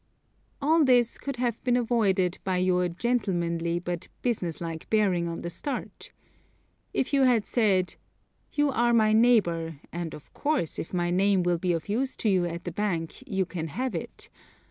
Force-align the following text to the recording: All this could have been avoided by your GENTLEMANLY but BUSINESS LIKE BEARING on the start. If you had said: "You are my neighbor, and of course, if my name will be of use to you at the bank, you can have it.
All 0.59 0.83
this 0.83 1.19
could 1.19 1.37
have 1.37 1.63
been 1.63 1.77
avoided 1.77 2.39
by 2.43 2.57
your 2.57 2.89
GENTLEMANLY 2.89 3.77
but 3.81 4.07
BUSINESS 4.23 4.59
LIKE 4.59 4.89
BEARING 4.89 5.27
on 5.27 5.41
the 5.41 5.49
start. 5.51 6.11
If 6.91 7.13
you 7.13 7.21
had 7.21 7.45
said: 7.45 7.97
"You 8.51 8.71
are 8.71 8.93
my 8.93 9.13
neighbor, 9.13 9.79
and 9.91 10.15
of 10.15 10.33
course, 10.33 10.79
if 10.79 10.91
my 10.91 11.11
name 11.11 11.43
will 11.43 11.59
be 11.59 11.71
of 11.71 11.87
use 11.87 12.15
to 12.15 12.29
you 12.29 12.45
at 12.45 12.63
the 12.63 12.71
bank, 12.71 13.21
you 13.27 13.45
can 13.45 13.67
have 13.67 13.93
it. 13.93 14.29